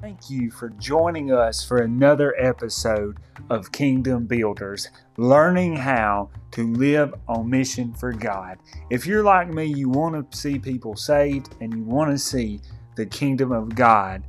Thank 0.00 0.30
you 0.30 0.50
for 0.50 0.70
joining 0.70 1.30
us 1.30 1.62
for 1.62 1.82
another 1.82 2.34
episode 2.38 3.18
of 3.50 3.70
Kingdom 3.70 4.24
Builders, 4.24 4.88
learning 5.18 5.76
how 5.76 6.30
to 6.52 6.72
live 6.72 7.12
on 7.28 7.50
mission 7.50 7.92
for 7.92 8.10
God. 8.10 8.56
If 8.88 9.04
you're 9.04 9.22
like 9.22 9.50
me, 9.50 9.66
you 9.66 9.90
want 9.90 10.32
to 10.32 10.38
see 10.38 10.58
people 10.58 10.96
saved 10.96 11.54
and 11.60 11.74
you 11.74 11.82
want 11.82 12.10
to 12.12 12.16
see 12.16 12.62
the 12.96 13.04
kingdom 13.04 13.52
of 13.52 13.74
God 13.74 14.22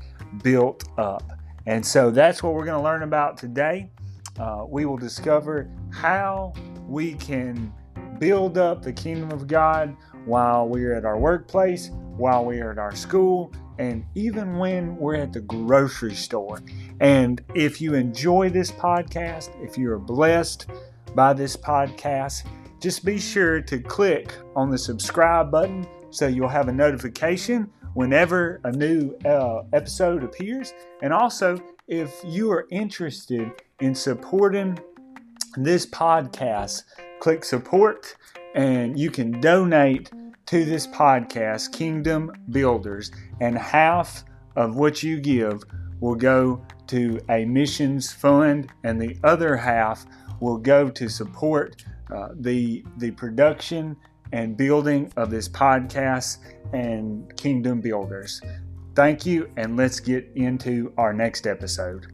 built 0.43 0.89
up. 0.97 1.23
And 1.67 1.85
so 1.85 2.11
that's 2.11 2.43
what 2.43 2.53
we're 2.53 2.65
going 2.65 2.77
to 2.77 2.83
learn 2.83 3.03
about 3.03 3.37
today. 3.37 3.89
Uh, 4.37 4.65
we 4.67 4.83
will 4.83 4.97
discover 4.97 5.71
how 5.93 6.51
we 6.85 7.13
can 7.13 7.71
build 8.19 8.57
up 8.57 8.81
the 8.81 8.91
kingdom 8.91 9.31
of 9.31 9.47
God 9.47 9.95
while 10.25 10.67
we're 10.67 10.93
at 10.93 11.05
our 11.05 11.17
workplace, 11.17 11.91
while 12.17 12.43
we're 12.43 12.71
at 12.71 12.77
our 12.77 12.93
school, 12.93 13.53
and 13.81 14.05
even 14.13 14.59
when 14.59 14.95
we're 14.97 15.15
at 15.15 15.33
the 15.33 15.41
grocery 15.41 16.13
store. 16.13 16.61
And 16.99 17.43
if 17.55 17.81
you 17.81 17.95
enjoy 17.95 18.51
this 18.51 18.71
podcast, 18.71 19.49
if 19.59 19.75
you 19.75 19.91
are 19.91 19.97
blessed 19.97 20.67
by 21.15 21.33
this 21.33 21.57
podcast, 21.57 22.45
just 22.79 23.03
be 23.03 23.17
sure 23.17 23.59
to 23.59 23.79
click 23.79 24.35
on 24.55 24.69
the 24.69 24.77
subscribe 24.77 25.49
button 25.49 25.87
so 26.11 26.27
you'll 26.27 26.47
have 26.47 26.67
a 26.67 26.71
notification 26.71 27.71
whenever 27.95 28.61
a 28.65 28.71
new 28.71 29.15
uh, 29.25 29.63
episode 29.73 30.23
appears. 30.23 30.75
And 31.01 31.11
also, 31.11 31.59
if 31.87 32.13
you 32.23 32.51
are 32.51 32.67
interested 32.69 33.51
in 33.79 33.95
supporting 33.95 34.79
this 35.57 35.87
podcast, 35.87 36.83
click 37.19 37.43
support 37.43 38.15
and 38.53 38.99
you 38.99 39.09
can 39.09 39.41
donate 39.41 40.11
to 40.51 40.65
this 40.65 40.85
podcast, 40.85 41.71
Kingdom 41.71 42.29
Builders, 42.49 43.09
and 43.39 43.57
half 43.57 44.25
of 44.57 44.75
what 44.75 45.01
you 45.01 45.17
give 45.21 45.63
will 46.01 46.13
go 46.13 46.61
to 46.87 47.21
a 47.29 47.45
missions 47.45 48.11
fund, 48.11 48.69
and 48.83 49.01
the 49.01 49.15
other 49.23 49.55
half 49.55 50.05
will 50.41 50.57
go 50.57 50.89
to 50.89 51.07
support 51.07 51.85
uh, 52.13 52.31
the 52.33 52.83
the 52.97 53.11
production 53.11 53.95
and 54.33 54.57
building 54.57 55.09
of 55.15 55.29
this 55.29 55.47
podcast 55.47 56.39
and 56.73 57.33
Kingdom 57.37 57.79
Builders. 57.79 58.41
Thank 58.93 59.25
you, 59.25 59.49
and 59.55 59.77
let's 59.77 60.01
get 60.01 60.29
into 60.35 60.91
our 60.97 61.13
next 61.13 61.47
episode. 61.47 62.07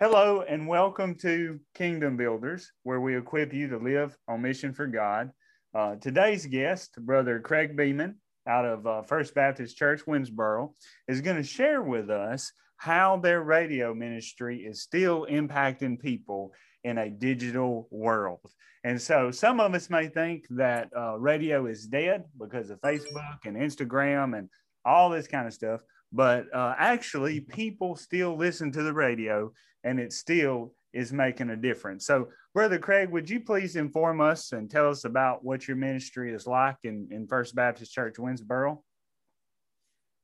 Hello, 0.00 0.44
and 0.48 0.68
welcome 0.68 1.16
to 1.16 1.58
Kingdom 1.74 2.16
Builders, 2.16 2.70
where 2.84 3.00
we 3.00 3.16
equip 3.16 3.52
you 3.52 3.66
to 3.66 3.78
live 3.78 4.16
on 4.28 4.42
mission 4.42 4.72
for 4.72 4.86
God. 4.86 5.32
Uh, 5.74 5.96
today's 5.96 6.46
guest, 6.46 6.94
Brother 7.00 7.40
Craig 7.40 7.76
Beeman, 7.76 8.14
out 8.46 8.64
of 8.64 8.86
uh, 8.86 9.02
First 9.02 9.34
Baptist 9.34 9.76
Church, 9.76 10.06
Winnsboro, 10.06 10.72
is 11.08 11.20
going 11.20 11.36
to 11.36 11.42
share 11.42 11.82
with 11.82 12.10
us 12.10 12.52
how 12.76 13.16
their 13.16 13.42
radio 13.42 13.92
ministry 13.92 14.58
is 14.58 14.82
still 14.82 15.26
impacting 15.28 15.98
people 15.98 16.52
in 16.84 16.98
a 16.98 17.10
digital 17.10 17.88
world. 17.90 18.52
And 18.84 19.02
so 19.02 19.32
some 19.32 19.58
of 19.58 19.74
us 19.74 19.90
may 19.90 20.06
think 20.06 20.46
that 20.50 20.90
uh, 20.96 21.18
radio 21.18 21.66
is 21.66 21.88
dead 21.88 22.22
because 22.38 22.70
of 22.70 22.80
Facebook 22.82 23.46
and 23.46 23.56
Instagram 23.56 24.38
and 24.38 24.48
all 24.84 25.10
this 25.10 25.26
kind 25.26 25.48
of 25.48 25.52
stuff 25.52 25.80
but 26.12 26.46
uh, 26.54 26.74
actually 26.78 27.40
people 27.40 27.96
still 27.96 28.36
listen 28.36 28.72
to 28.72 28.82
the 28.82 28.92
radio 28.92 29.52
and 29.84 30.00
it 30.00 30.12
still 30.12 30.72
is 30.92 31.12
making 31.12 31.50
a 31.50 31.56
difference. 31.56 32.06
So 32.06 32.28
brother 32.54 32.78
craig 32.78 33.10
would 33.10 33.28
you 33.28 33.40
please 33.40 33.76
inform 33.76 34.20
us 34.20 34.52
and 34.52 34.70
tell 34.70 34.88
us 34.88 35.04
about 35.04 35.44
what 35.44 35.68
your 35.68 35.76
ministry 35.76 36.32
is 36.32 36.46
like 36.46 36.76
in, 36.84 37.08
in 37.10 37.26
first 37.26 37.54
baptist 37.54 37.92
church 37.92 38.14
winnsboro 38.14 38.78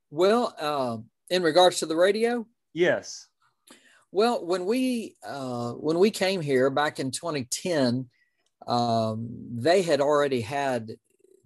well 0.09 0.55
uh, 0.59 0.97
in 1.29 1.43
regards 1.43 1.79
to 1.79 1.85
the 1.85 1.95
radio? 1.95 2.45
Yes. 2.73 3.27
Well 4.11 4.45
when 4.45 4.65
we 4.65 5.15
uh, 5.25 5.71
when 5.71 5.99
we 5.99 6.09
came 6.11 6.41
here 6.41 6.69
back 6.69 6.99
in 6.99 7.11
2010 7.11 8.09
um, 8.67 9.29
they 9.53 9.81
had 9.81 10.01
already 10.01 10.41
had 10.41 10.91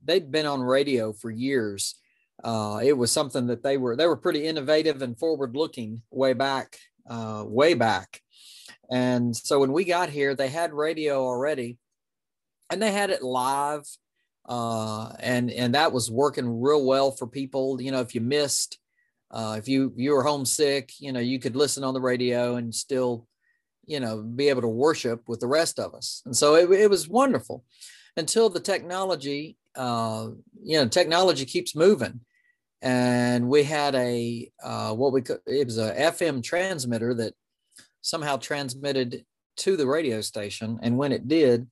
they'd 0.04 0.32
been 0.32 0.46
on 0.46 0.62
radio 0.62 1.12
for 1.12 1.30
years. 1.30 1.96
Uh, 2.42 2.80
it 2.82 2.94
was 2.94 3.12
something 3.12 3.48
that 3.48 3.64
they 3.64 3.76
were 3.76 3.96
they 3.96 4.08
were 4.08 4.16
pretty 4.16 4.46
innovative 4.46 5.02
and 5.02 5.20
forward 5.20 5.56
looking 5.56 6.02
way 6.10 6.34
back 6.34 6.78
uh, 7.10 7.44
way 7.46 7.74
back. 7.74 8.22
And 8.90 9.36
so 9.36 9.60
when 9.60 9.74
we 9.74 9.84
got 9.84 10.10
here 10.10 10.36
they 10.36 10.50
had 10.50 10.74
radio 10.74 11.24
already 11.24 11.78
and 12.70 12.82
they 12.82 12.92
had 12.92 13.10
it 13.10 13.24
live 13.24 13.86
uh, 14.48 15.14
and 15.20 15.52
and 15.52 15.76
that 15.76 15.92
was 15.92 16.10
working 16.10 16.62
real 16.62 16.86
well 16.86 17.12
for 17.12 17.28
people. 17.28 17.82
You 17.82 17.92
know 17.92 18.02
if 18.02 18.16
you 18.16 18.22
missed 18.22 18.80
uh, 19.32 19.56
if 19.60 19.68
you 19.68 19.94
you 19.96 20.12
were 20.12 20.24
homesick 20.24 20.92
you 21.00 21.12
know 21.12 21.20
you 21.20 21.40
could 21.40 21.56
listen 21.56 21.84
on 21.84 21.94
the 21.94 22.02
radio 22.02 22.56
and 22.56 22.74
still 22.74 23.28
you 23.86 24.00
know 24.00 24.22
be 24.22 24.50
able 24.50 24.62
to 24.62 24.68
worship 24.68 25.22
with 25.28 25.40
the 25.40 25.48
rest 25.48 25.80
of 25.80 25.94
us. 25.94 26.22
And 26.26 26.36
so 26.36 26.56
it, 26.56 26.72
it 26.72 26.90
was 26.90 27.08
wonderful. 27.08 27.64
Until 28.18 28.50
the 28.50 28.60
technology 28.60 29.58
uh, 29.76 30.30
you 30.64 30.78
know 30.78 30.88
technology 30.88 31.46
keeps 31.46 31.76
moving 31.76 32.22
and 32.82 33.50
we 33.50 33.64
had 33.64 33.96
a 33.96 34.50
uh, 34.64 34.94
what 34.94 35.12
we 35.12 35.22
could 35.22 35.40
it 35.46 35.66
was 35.66 35.78
a 35.78 35.94
FM 35.94 36.42
transmitter 36.42 37.14
that 37.14 37.34
somehow 38.02 38.38
transmitted 38.38 39.26
to 39.58 39.76
the 39.76 39.88
radio 39.88 40.22
station, 40.22 40.80
and 40.82 40.98
when 40.98 41.12
it 41.12 41.28
did, 41.28 41.68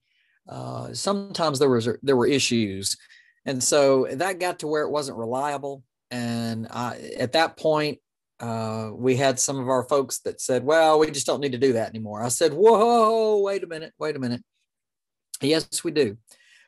uh, 0.49 0.93
sometimes 0.93 1.59
there 1.59 1.69
was 1.69 1.87
there 2.03 2.17
were 2.17 2.27
issues, 2.27 2.97
and 3.45 3.63
so 3.63 4.07
that 4.11 4.39
got 4.39 4.59
to 4.59 4.67
where 4.67 4.83
it 4.83 4.91
wasn't 4.91 5.17
reliable. 5.17 5.83
And 6.11 6.67
I, 6.69 7.13
at 7.17 7.33
that 7.33 7.57
point, 7.57 7.99
uh, 8.39 8.91
we 8.93 9.15
had 9.15 9.39
some 9.39 9.59
of 9.59 9.69
our 9.69 9.83
folks 9.83 10.19
that 10.19 10.41
said, 10.41 10.63
"Well, 10.65 10.99
we 10.99 11.11
just 11.11 11.27
don't 11.27 11.41
need 11.41 11.53
to 11.53 11.57
do 11.57 11.73
that 11.73 11.89
anymore." 11.89 12.21
I 12.21 12.29
said, 12.29 12.53
"Whoa, 12.53 13.39
wait 13.39 13.63
a 13.63 13.67
minute, 13.67 13.93
wait 13.97 14.15
a 14.17 14.19
minute." 14.19 14.43
Yes, 15.41 15.83
we 15.83 15.91
do, 15.91 16.17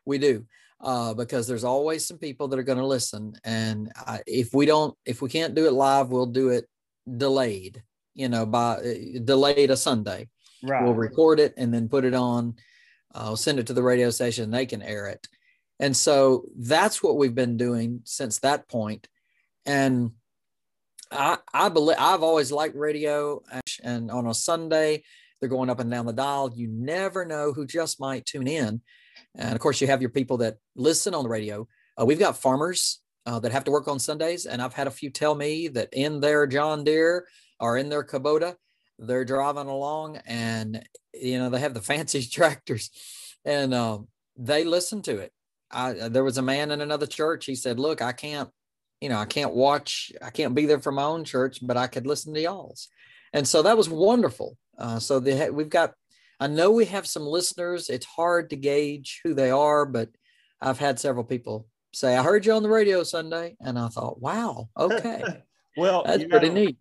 we 0.06 0.18
do 0.18 0.46
uh, 0.82 1.14
because 1.14 1.48
there's 1.48 1.64
always 1.64 2.06
some 2.06 2.18
people 2.18 2.48
that 2.48 2.60
are 2.60 2.64
going 2.64 2.78
to 2.78 2.86
listen. 2.86 3.34
And 3.44 3.92
I, 3.96 4.22
if 4.26 4.54
we 4.54 4.66
don't, 4.66 4.96
if 5.06 5.22
we 5.22 5.30
can't 5.30 5.56
do 5.56 5.68
it 5.68 5.74
live, 5.74 6.10
we'll 6.10 6.26
do 6.26 6.50
it 6.50 6.66
delayed, 7.18 7.84
you 8.14 8.30
know, 8.30 8.46
by 8.46 8.76
uh, 8.76 9.20
delayed 9.24 9.72
a 9.72 9.78
Sunday. 9.78 10.30
Right. 10.64 10.84
We'll 10.84 10.94
record 10.94 11.40
it 11.40 11.54
and 11.58 11.74
then 11.74 11.90
put 11.90 12.06
it 12.06 12.14
on. 12.14 12.56
I'll 13.14 13.34
uh, 13.34 13.36
send 13.36 13.60
it 13.60 13.68
to 13.68 13.74
the 13.74 13.84
radio 13.84 14.10
station. 14.10 14.52
They 14.52 14.66
can 14.66 14.82
air 14.82 15.08
it. 15.08 15.28
And 15.80 15.96
so 15.96 16.46
that's 16.58 17.02
what 17.02 17.18
we've 17.18 17.36
been 17.36 17.58
doing 17.58 18.02
since 18.04 18.40
that 18.40 18.68
point. 18.68 19.08
And 19.66 20.12
I, 21.12 21.38
I 21.54 21.70
believe 21.70 21.98
I've 22.00 22.24
always 22.24 22.52
liked 22.52 22.76
radio. 22.76 23.42
And 23.82 24.12
on 24.12 24.28
a 24.28 24.34
Sunday, 24.34 25.04
they're 25.40 25.50
going 25.50 25.70
up 25.70 25.80
and 25.80 25.90
down 25.90 26.06
the 26.06 26.14
dial. 26.14 26.52
You 26.54 26.68
never 26.68 27.26
know 27.26 27.54
who 27.54 27.66
just 27.66 28.00
might 28.00 28.26
tune 28.26 28.48
in. 28.48 28.82
And 29.36 29.54
of 29.54 29.60
course, 29.60 29.82
you 29.82 29.88
have 29.88 30.02
your 30.02 30.10
people 30.10 30.38
that 30.38 30.58
listen 30.76 31.14
on 31.14 31.24
the 31.24 31.30
radio. 31.30 31.68
Uh, 32.00 32.06
we've 32.06 32.20
got 32.20 32.38
farmers 32.38 33.02
uh, 33.26 33.40
that 33.40 33.52
have 33.52 33.64
to 33.66 33.72
work 33.72 33.88
on 33.88 34.00
Sundays, 34.00 34.46
and 34.46 34.62
I've 34.62 34.74
had 34.74 34.88
a 34.88 34.92
few 34.92 35.10
tell 35.10 35.36
me 35.36 35.68
that 35.70 35.90
in 35.94 36.20
their 36.20 36.48
John 36.48 36.84
Deere 36.84 37.28
or 37.60 37.78
in 37.78 37.90
their 37.90 38.04
Kubota, 38.04 38.56
they're 38.98 39.26
driving 39.26 39.68
along, 39.68 40.18
and 40.26 40.84
you 41.14 41.40
know 41.40 41.50
they 41.50 41.60
have 41.60 41.74
the 41.74 41.82
fancy 41.94 42.24
tractors, 42.24 42.90
and 43.46 43.74
uh, 43.74 44.00
they 44.38 44.64
listen 44.64 45.02
to 45.04 45.18
it. 45.18 45.32
I, 45.72 45.94
there 45.94 46.24
was 46.24 46.38
a 46.38 46.44
man 46.44 46.72
in 46.72 46.82
another 46.82 47.08
church. 47.08 47.46
He 47.46 47.56
said, 47.56 47.80
"Look, 47.80 48.02
I 48.02 48.12
can't, 48.12 48.50
you 49.02 49.10
know, 49.10 49.18
I 49.18 49.26
can't 49.26 49.54
watch, 49.54 50.12
I 50.22 50.30
can't 50.30 50.56
be 50.56 50.66
there 50.66 50.80
for 50.80 50.92
my 50.92 51.04
own 51.04 51.24
church, 51.24 51.60
but 51.62 51.78
I 51.78 51.88
could 51.88 52.08
listen 52.08 52.34
to 52.34 52.42
y'all's." 52.42 52.90
And 53.34 53.48
so 53.48 53.62
that 53.62 53.78
was 53.78 53.90
wonderful. 53.90 54.58
Uh, 54.78 55.00
so 55.00 55.20
the, 55.20 55.50
we've 55.52 55.70
got 55.70 55.94
I 56.40 56.48
know 56.48 56.72
we 56.72 56.86
have 56.86 57.08
some 57.08 57.26
listeners. 57.26 57.90
It's 57.90 58.06
hard 58.06 58.50
to 58.50 58.56
gauge 58.56 59.22
who 59.24 59.34
they 59.34 59.52
are, 59.52 59.86
but 59.86 60.10
I've 60.62 60.80
had 60.80 61.00
several 61.00 61.24
people 61.26 61.68
say, 61.94 62.16
I 62.16 62.24
heard 62.24 62.46
you 62.46 62.54
on 62.54 62.64
the 62.64 62.70
radio 62.70 63.04
Sunday. 63.04 63.56
And 63.60 63.78
I 63.78 63.90
thought, 63.90 64.22
wow, 64.22 64.70
okay. 64.78 65.24
well, 65.78 66.04
that's 66.06 66.24
pretty 66.26 66.50
know, 66.50 66.56
neat. 66.56 66.78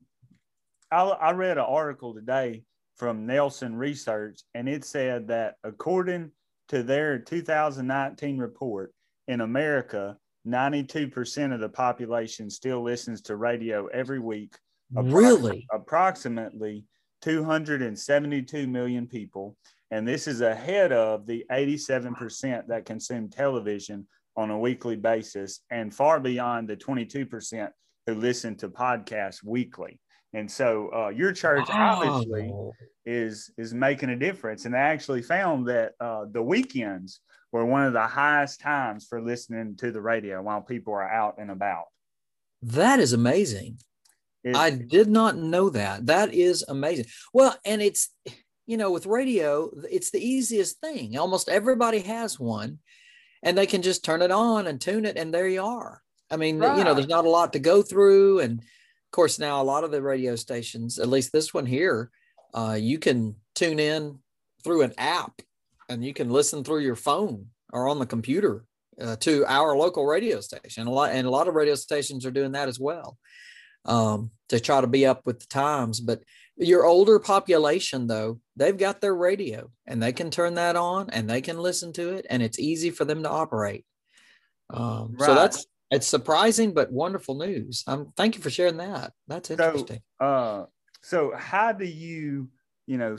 I, 0.90 1.02
I 1.02 1.30
read 1.32 1.58
an 1.58 1.64
article 1.64 2.14
today 2.14 2.62
from 2.96 3.26
Nielsen 3.26 3.76
Research, 3.76 4.40
and 4.54 4.68
it 4.68 4.84
said 4.84 5.28
that 5.28 5.56
according 5.64 6.32
to 6.68 6.82
their 6.82 7.18
2019 7.18 8.38
report, 8.38 8.92
in 9.28 9.42
America, 9.42 10.16
92% 10.46 11.54
of 11.54 11.60
the 11.60 11.68
population 11.68 12.50
still 12.50 12.82
listens 12.82 13.20
to 13.22 13.36
radio 13.36 13.86
every 13.86 14.18
week. 14.18 14.56
Really? 14.90 15.66
Approximately 15.70 16.84
272 17.22 18.66
million 18.66 19.06
people. 19.06 19.56
And 19.90 20.06
this 20.06 20.26
is 20.28 20.40
ahead 20.40 20.92
of 20.92 21.26
the 21.26 21.44
87% 21.50 22.66
that 22.66 22.84
consume 22.84 23.28
television 23.28 24.06
on 24.36 24.50
a 24.50 24.58
weekly 24.58 24.96
basis 24.96 25.60
and 25.70 25.94
far 25.94 26.20
beyond 26.20 26.68
the 26.68 26.76
22% 26.76 27.70
who 28.06 28.14
listen 28.14 28.56
to 28.56 28.68
podcasts 28.68 29.42
weekly. 29.42 29.98
And 30.34 30.50
so 30.50 30.90
uh, 30.94 31.08
your 31.08 31.32
church 31.32 31.66
obviously 31.70 32.52
is 33.06 33.50
is 33.56 33.72
making 33.72 34.10
a 34.10 34.16
difference. 34.16 34.66
And 34.66 34.74
they 34.74 34.78
actually 34.78 35.22
found 35.22 35.66
that 35.68 35.92
uh, 36.00 36.26
the 36.30 36.42
weekends 36.42 37.20
were 37.50 37.64
one 37.64 37.84
of 37.84 37.94
the 37.94 38.06
highest 38.06 38.60
times 38.60 39.06
for 39.06 39.22
listening 39.22 39.76
to 39.76 39.90
the 39.90 40.00
radio 40.00 40.42
while 40.42 40.60
people 40.60 40.92
are 40.92 41.10
out 41.10 41.36
and 41.38 41.50
about. 41.50 41.84
That 42.62 43.00
is 43.00 43.12
amazing. 43.12 43.78
It, 44.44 44.56
I 44.56 44.70
did 44.70 45.08
not 45.08 45.36
know 45.36 45.70
that. 45.70 46.06
That 46.06 46.32
is 46.32 46.64
amazing. 46.68 47.06
Well, 47.32 47.56
and 47.64 47.82
it's, 47.82 48.10
you 48.66 48.76
know, 48.76 48.90
with 48.90 49.06
radio, 49.06 49.70
it's 49.90 50.10
the 50.10 50.24
easiest 50.24 50.80
thing. 50.80 51.16
Almost 51.18 51.48
everybody 51.48 52.00
has 52.00 52.38
one 52.38 52.78
and 53.42 53.56
they 53.56 53.66
can 53.66 53.82
just 53.82 54.04
turn 54.04 54.22
it 54.22 54.30
on 54.30 54.66
and 54.66 54.80
tune 54.80 55.04
it, 55.04 55.16
and 55.16 55.32
there 55.32 55.48
you 55.48 55.62
are. 55.62 56.02
I 56.30 56.36
mean, 56.36 56.58
right. 56.58 56.76
you 56.76 56.84
know, 56.84 56.94
there's 56.94 57.08
not 57.08 57.24
a 57.24 57.30
lot 57.30 57.52
to 57.52 57.58
go 57.58 57.82
through. 57.82 58.40
And 58.40 58.60
of 58.60 59.10
course, 59.12 59.38
now 59.38 59.62
a 59.62 59.64
lot 59.64 59.84
of 59.84 59.90
the 59.90 60.02
radio 60.02 60.36
stations, 60.36 60.98
at 60.98 61.08
least 61.08 61.32
this 61.32 61.54
one 61.54 61.66
here, 61.66 62.10
uh, 62.52 62.76
you 62.78 62.98
can 62.98 63.36
tune 63.54 63.78
in 63.78 64.18
through 64.64 64.82
an 64.82 64.92
app 64.98 65.40
and 65.88 66.04
you 66.04 66.12
can 66.12 66.30
listen 66.30 66.64
through 66.64 66.80
your 66.80 66.96
phone 66.96 67.46
or 67.72 67.88
on 67.88 67.98
the 67.98 68.06
computer 68.06 68.64
uh, 69.00 69.16
to 69.16 69.44
our 69.46 69.76
local 69.76 70.04
radio 70.04 70.40
station. 70.40 70.86
A 70.86 70.90
lot, 70.90 71.12
and 71.12 71.26
a 71.26 71.30
lot 71.30 71.48
of 71.48 71.54
radio 71.54 71.74
stations 71.74 72.26
are 72.26 72.30
doing 72.30 72.52
that 72.52 72.68
as 72.68 72.78
well 72.78 73.16
um, 73.84 74.30
to 74.48 74.60
try 74.60 74.80
to 74.80 74.86
be 74.86 75.06
up 75.06 75.26
with 75.26 75.40
the 75.40 75.46
times. 75.46 76.00
But 76.00 76.22
your 76.56 76.84
older 76.84 77.18
population, 77.18 78.06
though, 78.06 78.40
they've 78.56 78.76
got 78.76 79.00
their 79.00 79.14
radio 79.14 79.70
and 79.86 80.02
they 80.02 80.12
can 80.12 80.30
turn 80.30 80.54
that 80.54 80.76
on 80.76 81.10
and 81.10 81.28
they 81.28 81.40
can 81.40 81.58
listen 81.58 81.92
to 81.94 82.14
it, 82.14 82.26
and 82.28 82.42
it's 82.42 82.58
easy 82.58 82.90
for 82.90 83.04
them 83.04 83.22
to 83.22 83.30
operate. 83.30 83.84
Um, 84.70 85.16
right. 85.18 85.26
So 85.26 85.34
that's 85.34 85.66
it's 85.90 86.06
surprising 86.06 86.74
but 86.74 86.92
wonderful 86.92 87.34
news. 87.36 87.84
Um, 87.86 88.12
thank 88.16 88.36
you 88.36 88.42
for 88.42 88.50
sharing 88.50 88.76
that. 88.78 89.12
That's 89.26 89.50
interesting. 89.50 90.00
So, 90.20 90.26
uh, 90.26 90.66
so 91.02 91.32
how 91.34 91.72
do 91.72 91.86
you, 91.86 92.48
you 92.86 92.98
know, 92.98 93.16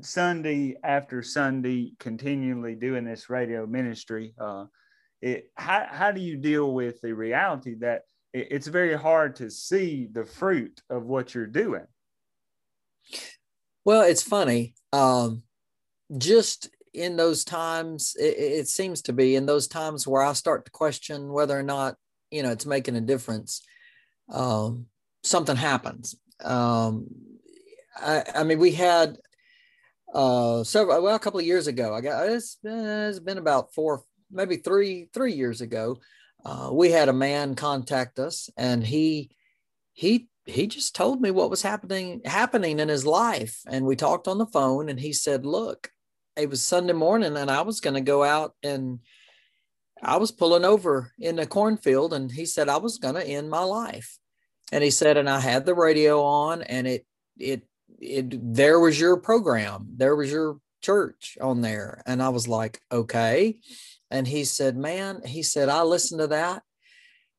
Sunday 0.00 0.76
after 0.84 1.22
Sunday, 1.22 1.94
continually 1.98 2.76
doing 2.76 3.04
this 3.04 3.28
radio 3.28 3.66
ministry? 3.66 4.34
Uh, 4.40 4.66
it 5.20 5.50
how 5.56 5.86
how 5.90 6.12
do 6.12 6.20
you 6.20 6.36
deal 6.36 6.72
with 6.72 7.00
the 7.00 7.12
reality 7.12 7.74
that 7.80 8.02
it's 8.32 8.66
very 8.66 8.96
hard 8.96 9.36
to 9.36 9.50
see 9.50 10.08
the 10.10 10.24
fruit 10.24 10.82
of 10.90 11.04
what 11.04 11.34
you're 11.34 11.46
doing? 11.46 11.86
Well, 13.84 14.02
it's 14.02 14.22
funny. 14.22 14.74
Um, 14.92 15.42
just 16.16 16.70
in 16.92 17.16
those 17.16 17.44
times, 17.44 18.16
it, 18.18 18.36
it, 18.38 18.68
seems 18.68 19.02
to 19.02 19.12
be 19.12 19.36
in 19.36 19.46
those 19.46 19.68
times 19.68 20.06
where 20.06 20.22
I 20.22 20.32
start 20.32 20.64
to 20.64 20.70
question 20.70 21.32
whether 21.32 21.58
or 21.58 21.62
not 21.62 21.96
you 22.30 22.42
know 22.42 22.50
it's 22.50 22.66
making 22.66 22.96
a 22.96 23.00
difference. 23.00 23.62
Um, 24.30 24.86
something 25.22 25.56
happens. 25.56 26.14
Um, 26.44 27.06
I, 27.96 28.24
I, 28.34 28.44
mean, 28.44 28.58
we 28.58 28.72
had 28.72 29.18
uh, 30.14 30.64
several 30.64 31.02
well 31.02 31.16
a 31.16 31.20
couple 31.20 31.40
of 31.40 31.46
years 31.46 31.66
ago. 31.66 31.94
I 31.94 32.00
got 32.00 32.28
it's, 32.28 32.58
it's 32.62 33.20
been 33.20 33.38
about 33.38 33.74
four, 33.74 34.02
maybe 34.30 34.56
three 34.56 35.08
three 35.12 35.32
years 35.32 35.60
ago. 35.60 35.98
Uh, 36.48 36.70
we 36.72 36.90
had 36.90 37.10
a 37.10 37.12
man 37.12 37.54
contact 37.54 38.18
us, 38.18 38.48
and 38.56 38.82
he 38.82 39.30
he 39.92 40.28
he 40.46 40.66
just 40.66 40.94
told 40.94 41.20
me 41.20 41.30
what 41.30 41.50
was 41.50 41.60
happening 41.60 42.22
happening 42.24 42.80
in 42.80 42.88
his 42.88 43.04
life. 43.04 43.60
And 43.66 43.84
we 43.84 43.96
talked 43.96 44.26
on 44.26 44.38
the 44.38 44.46
phone 44.46 44.88
and 44.88 44.98
he 44.98 45.12
said 45.12 45.44
look 45.44 45.90
it 46.36 46.48
was 46.48 46.62
sunday 46.62 46.94
morning 46.94 47.36
and 47.36 47.50
i 47.50 47.60
was 47.60 47.80
going 47.80 47.94
to 47.94 48.00
go 48.00 48.24
out 48.24 48.54
and 48.62 49.00
i 50.02 50.16
was 50.16 50.32
pulling 50.32 50.64
over 50.64 51.12
in 51.18 51.38
a 51.38 51.46
cornfield 51.46 52.14
and 52.14 52.32
he 52.32 52.46
said 52.46 52.68
i 52.68 52.78
was 52.78 52.98
going 52.98 53.14
to 53.14 53.26
end 53.26 53.50
my 53.50 53.62
life. 53.62 54.18
And 54.72 54.82
he 54.82 54.90
said 54.90 55.18
and 55.18 55.28
i 55.28 55.40
had 55.40 55.66
the 55.66 55.74
radio 55.74 56.22
on 56.22 56.62
and 56.62 56.86
it 56.86 57.06
it 57.36 57.62
it 58.00 58.54
there 58.54 58.80
was 58.80 58.98
your 58.98 59.18
program. 59.18 59.88
There 59.96 60.16
was 60.16 60.30
your 60.30 60.60
church 60.80 61.36
on 61.40 61.60
there. 61.60 62.02
And 62.06 62.22
i 62.22 62.30
was 62.30 62.48
like 62.48 62.80
okay 62.90 63.58
and 64.10 64.26
he 64.26 64.44
said 64.44 64.76
man 64.76 65.20
he 65.24 65.42
said 65.42 65.68
i 65.68 65.82
listened 65.82 66.20
to 66.20 66.26
that 66.26 66.62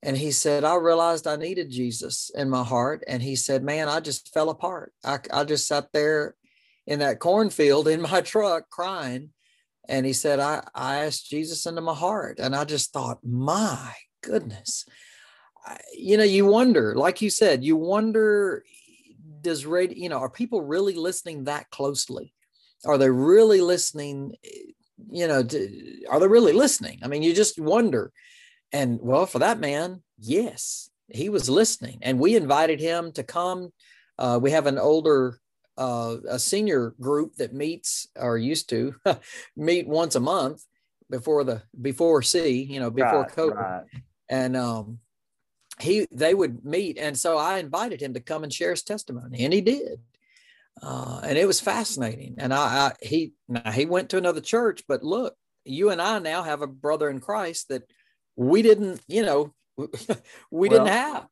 and 0.02 0.16
he 0.16 0.32
said, 0.32 0.64
I 0.64 0.76
realized 0.76 1.28
I 1.28 1.36
needed 1.36 1.70
Jesus 1.70 2.32
in 2.34 2.50
my 2.50 2.64
heart. 2.64 3.04
And 3.08 3.22
he 3.22 3.36
said, 3.36 3.64
Man, 3.64 3.90
I 3.90 4.00
just 4.00 4.34
fell 4.34 4.50
apart. 4.50 4.94
I, 5.04 5.20
I 5.32 5.44
just 5.44 5.68
sat 5.68 5.90
there 5.92 6.36
in 6.88 7.00
that 7.00 7.20
cornfield 7.20 7.88
in 7.88 8.02
my 8.02 8.22
truck 8.26 8.70
crying. 8.70 9.32
And 9.88 10.06
he 10.06 10.14
said, 10.14 10.40
I, 10.40 10.64
I 10.74 11.06
asked 11.06 11.30
Jesus 11.30 11.66
into 11.66 11.82
my 11.82 11.96
heart. 11.96 12.40
And 12.40 12.56
I 12.56 12.64
just 12.64 12.94
thought, 12.94 13.20
My 13.24 13.94
goodness. 14.24 14.86
You 15.94 16.18
know, 16.18 16.24
you 16.24 16.46
wonder, 16.46 16.96
like 16.96 17.22
you 17.22 17.30
said, 17.30 17.64
you 17.64 17.76
wonder, 17.76 18.64
does 19.42 19.66
radio, 19.66 19.98
you 19.98 20.10
know, 20.10 20.18
are 20.20 20.30
people 20.30 20.62
really 20.62 20.96
listening 20.96 21.44
that 21.44 21.70
closely? 21.70 22.34
Are 22.86 22.98
they 22.98 23.10
really 23.10 23.62
listening? 23.62 24.36
Eh, 24.44 24.72
You 25.12 25.28
know, 25.28 25.44
to, 25.44 26.06
are 26.10 26.20
they 26.20 26.28
really 26.28 26.54
listening? 26.54 27.00
I 27.04 27.08
mean, 27.08 27.24
you 27.24 27.34
just 27.34 27.60
wonder 27.60 28.12
and 28.72 29.00
well, 29.02 29.26
for 29.26 29.40
that 29.40 29.60
man, 29.60 30.04
yes, 30.20 30.90
he 31.08 31.30
was 31.30 31.50
listening. 31.50 32.00
And 32.02 32.20
we 32.20 32.36
invited 32.36 32.80
him 32.80 33.12
to 33.14 33.24
come. 33.24 33.72
Uh, 34.18 34.40
we 34.42 34.52
have 34.52 34.68
an 34.68 34.78
older, 34.78 35.40
uh, 35.78 36.18
a 36.30 36.40
senior 36.40 36.94
group 37.00 37.36
that 37.36 37.54
meets 37.54 38.08
or 38.16 38.38
used 38.38 38.70
to 38.70 38.96
meet 39.56 39.88
once 39.88 40.16
a 40.16 40.20
month 40.20 40.64
before 41.10 41.44
the 41.44 41.64
before 41.82 42.22
C, 42.22 42.62
you 42.64 42.80
know, 42.80 42.92
before 42.92 43.22
right, 43.22 43.32
COVID. 43.32 43.56
Right. 43.56 43.84
And 44.30 44.56
um, 44.56 45.00
he 45.80 46.06
they 46.12 46.36
would 46.36 46.64
meet. 46.64 46.98
And 47.00 47.18
so 47.18 47.38
I 47.38 47.58
invited 47.58 48.02
him 48.02 48.14
to 48.14 48.20
come 48.20 48.44
and 48.44 48.54
share 48.54 48.72
his 48.72 48.84
testimony, 48.84 49.44
and 49.44 49.54
he 49.54 49.62
did. 49.62 50.00
Uh, 50.82 51.22
and 51.24 51.38
it 51.38 51.48
was 51.48 51.60
fascinating. 51.60 52.36
And 52.38 52.54
I, 52.54 52.58
I 52.58 52.94
he 53.02 53.34
now 53.48 53.72
he 53.72 53.86
went 53.86 54.10
to 54.10 54.18
another 54.18 54.42
church, 54.42 54.84
but 54.88 55.04
look, 55.04 55.36
you 55.66 55.90
and 55.90 56.02
I 56.02 56.20
now 56.20 56.44
have 56.44 56.62
a 56.62 56.68
brother 56.68 57.10
in 57.10 57.20
Christ 57.20 57.70
that 57.70 57.84
we 58.36 58.62
didn't, 58.62 59.02
you 59.08 59.24
know, 59.24 59.54
we 59.78 59.88
well, 60.52 60.70
didn't 60.70 60.88
have. 60.88 61.28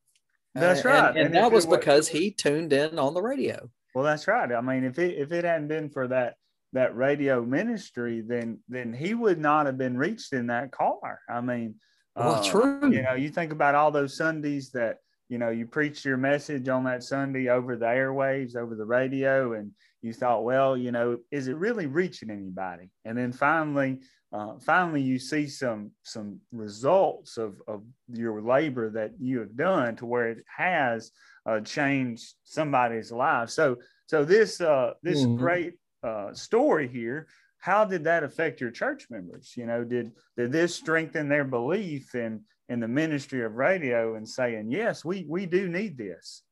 That's 0.54 0.84
right. 0.84 1.08
And, 1.10 1.16
and, 1.16 1.26
and 1.26 1.34
that 1.34 1.52
was 1.52 1.66
because 1.66 2.08
he 2.08 2.30
tuned 2.30 2.72
in 2.72 2.98
on 2.98 3.14
the 3.14 3.22
radio. 3.22 3.70
Well, 3.94 4.04
that's 4.04 4.28
right. 4.28 4.50
I 4.52 4.60
mean, 4.60 4.84
if 4.84 4.98
it 4.98 5.18
if 5.18 5.32
it 5.32 5.44
hadn't 5.44 5.68
been 5.68 5.88
for 5.90 6.08
that 6.08 6.34
that 6.72 6.96
radio 6.96 7.44
ministry, 7.44 8.22
then 8.26 8.60
then 8.68 8.92
he 8.92 9.14
would 9.14 9.38
not 9.38 9.66
have 9.66 9.78
been 9.78 9.96
reached 9.96 10.32
in 10.32 10.48
that 10.48 10.72
car. 10.72 11.20
I 11.28 11.40
mean, 11.40 11.76
well, 12.14 12.36
uh, 12.36 12.44
true. 12.44 12.92
You 12.92 13.02
know, 13.02 13.14
you 13.14 13.30
think 13.30 13.52
about 13.52 13.74
all 13.74 13.90
those 13.90 14.16
Sundays 14.16 14.70
that 14.72 14.98
you 15.28 15.38
know 15.38 15.50
you 15.50 15.66
preached 15.66 16.04
your 16.04 16.16
message 16.16 16.68
on 16.68 16.84
that 16.84 17.02
Sunday 17.02 17.48
over 17.48 17.76
the 17.76 17.86
airwaves, 17.86 18.56
over 18.56 18.74
the 18.74 18.86
radio, 18.86 19.54
and 19.54 19.72
you 20.02 20.12
thought, 20.12 20.44
well, 20.44 20.76
you 20.76 20.92
know, 20.92 21.18
is 21.30 21.48
it 21.48 21.56
really 21.56 21.86
reaching 21.86 22.30
anybody? 22.30 22.90
And 23.04 23.18
then 23.18 23.32
finally, 23.32 24.00
uh, 24.32 24.58
finally 24.60 25.00
you 25.00 25.18
see 25.18 25.46
some 25.46 25.90
some 26.02 26.40
results 26.52 27.38
of, 27.38 27.60
of 27.66 27.82
your 28.12 28.42
labor 28.42 28.90
that 28.90 29.12
you 29.18 29.40
have 29.40 29.56
done 29.56 29.96
to 29.96 30.06
where 30.06 30.28
it 30.28 30.44
has 30.54 31.10
uh, 31.46 31.60
changed 31.60 32.34
somebody's 32.44 33.10
life 33.10 33.48
so 33.48 33.76
so 34.06 34.24
this 34.24 34.60
uh, 34.60 34.92
this 35.02 35.20
mm-hmm. 35.20 35.36
great 35.36 35.74
uh, 36.02 36.32
story 36.34 36.88
here 36.88 37.26
how 37.58 37.84
did 37.84 38.04
that 38.04 38.22
affect 38.22 38.60
your 38.60 38.70
church 38.70 39.06
members 39.08 39.54
you 39.56 39.64
know 39.64 39.82
did 39.82 40.12
did 40.36 40.52
this 40.52 40.74
strengthen 40.74 41.28
their 41.28 41.44
belief 41.44 42.14
in 42.14 42.42
in 42.68 42.80
the 42.80 42.88
ministry 42.88 43.44
of 43.44 43.54
radio 43.54 44.16
and 44.16 44.28
saying 44.28 44.70
yes 44.70 45.04
we 45.04 45.24
we 45.28 45.46
do 45.46 45.68
need 45.68 45.96
this 45.96 46.42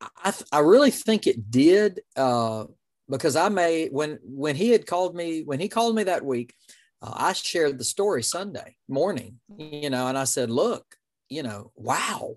i, 0.00 0.30
th- 0.30 0.48
I 0.52 0.60
really 0.60 0.90
think 0.90 1.26
it 1.26 1.50
did 1.50 2.00
uh, 2.16 2.64
because 3.08 3.36
I 3.36 3.48
may 3.48 3.88
when 3.88 4.18
when 4.22 4.56
he 4.56 4.70
had 4.70 4.86
called 4.86 5.14
me 5.14 5.42
when 5.42 5.60
he 5.60 5.68
called 5.68 5.94
me 5.94 6.04
that 6.04 6.24
week, 6.24 6.54
uh, 7.02 7.12
I 7.14 7.32
shared 7.32 7.78
the 7.78 7.84
story 7.84 8.22
Sunday 8.22 8.76
morning, 8.88 9.38
you 9.56 9.90
know, 9.90 10.08
and 10.08 10.18
I 10.18 10.24
said, 10.24 10.50
"Look, 10.50 10.96
you 11.28 11.42
know, 11.42 11.72
wow, 11.76 12.36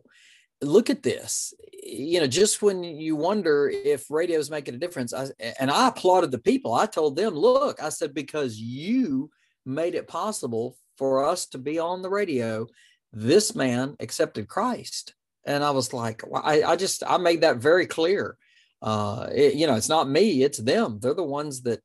look 0.61 0.89
at 0.89 1.03
this." 1.03 1.53
You 1.81 2.19
know, 2.19 2.27
just 2.27 2.61
when 2.61 2.83
you 2.83 3.15
wonder 3.15 3.69
if 3.69 4.11
radio 4.11 4.38
is 4.38 4.51
making 4.51 4.75
a 4.75 4.79
difference, 4.79 5.13
I, 5.13 5.27
and 5.59 5.71
I 5.71 5.88
applauded 5.88 6.31
the 6.31 6.39
people. 6.39 6.73
I 6.73 6.85
told 6.85 7.15
them, 7.15 7.33
"Look," 7.33 7.81
I 7.81 7.89
said, 7.89 8.13
"because 8.13 8.57
you 8.57 9.31
made 9.65 9.95
it 9.95 10.07
possible 10.07 10.77
for 11.00 11.25
us 11.25 11.48
to 11.48 11.58
be 11.58 11.79
on 11.79 12.03
the 12.03 12.10
radio. 12.10 12.68
This 13.12 13.56
man 13.56 13.96
accepted 14.00 14.48
Christ." 14.48 15.15
And 15.46 15.63
I 15.63 15.72
was 15.72 15.94
like, 15.94 16.22
I, 16.32 16.62
I 16.62 16.75
just 16.75 17.01
I 17.08 17.18
made 17.18 17.41
that 17.41 17.58
very 17.58 17.88
clear 17.88 18.38
uh, 18.82 19.27
it, 19.34 19.56
you 19.56 19.68
know, 19.68 19.75
it's 19.75 19.89
not 19.89 20.10
me, 20.10 20.44
it's 20.44 20.58
them. 20.58 21.00
They're 21.00 21.13
the 21.13 21.24
ones 21.24 21.62
that, 21.63 21.82